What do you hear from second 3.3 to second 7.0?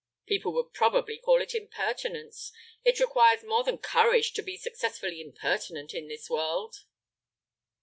more than courage to be successfully impertinent in this world."